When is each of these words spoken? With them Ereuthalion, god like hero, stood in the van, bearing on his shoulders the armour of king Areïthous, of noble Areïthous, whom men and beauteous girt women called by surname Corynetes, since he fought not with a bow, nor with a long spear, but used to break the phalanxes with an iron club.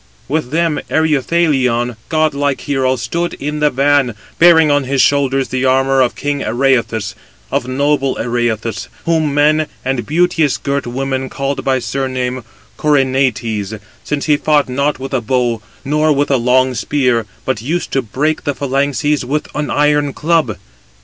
With 0.27 0.49
them 0.49 0.79
Ereuthalion, 0.89 1.95
god 2.09 2.33
like 2.33 2.61
hero, 2.61 2.95
stood 2.95 3.35
in 3.35 3.59
the 3.59 3.69
van, 3.69 4.15
bearing 4.39 4.71
on 4.71 4.85
his 4.85 4.99
shoulders 4.99 5.49
the 5.49 5.63
armour 5.65 6.01
of 6.01 6.15
king 6.15 6.39
Areïthous, 6.39 7.13
of 7.51 7.67
noble 7.67 8.15
Areïthous, 8.15 8.87
whom 9.05 9.31
men 9.35 9.67
and 9.85 10.07
beauteous 10.07 10.57
girt 10.57 10.87
women 10.87 11.29
called 11.29 11.63
by 11.63 11.77
surname 11.77 12.43
Corynetes, 12.79 13.79
since 14.03 14.25
he 14.25 14.37
fought 14.37 14.67
not 14.67 14.97
with 14.97 15.13
a 15.13 15.21
bow, 15.21 15.61
nor 15.85 16.11
with 16.11 16.31
a 16.31 16.35
long 16.37 16.73
spear, 16.73 17.27
but 17.45 17.61
used 17.61 17.91
to 17.91 18.01
break 18.01 18.43
the 18.43 18.55
phalanxes 18.55 19.23
with 19.23 19.47
an 19.53 19.69
iron 19.69 20.13
club. 20.13 20.57